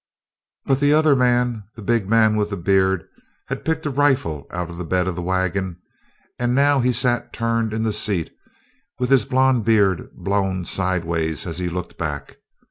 But 0.65 0.79
the 0.79 0.93
other 0.93 1.15
man, 1.15 1.63
the 1.75 1.83
big 1.83 2.09
man 2.09 2.35
with 2.35 2.49
the 2.49 2.57
beard, 2.57 3.05
had 3.49 3.63
picked 3.63 3.85
a 3.85 3.91
rifle 3.91 4.47
out 4.49 4.71
of 4.71 4.79
the 4.79 4.83
bed 4.83 5.05
of 5.07 5.13
the 5.13 5.21
wagon, 5.21 5.79
and 6.39 6.55
now 6.55 6.79
he 6.79 6.91
sat 6.91 7.31
turned 7.31 7.71
in 7.71 7.83
the 7.83 7.93
seat, 7.93 8.31
with 8.97 9.11
his 9.11 9.25
blond 9.25 9.63
beard 9.63 10.09
blown 10.15 10.65
sidewise 10.65 11.45
as 11.45 11.59
he 11.59 11.69
looked 11.69 11.99
back. 11.99 12.37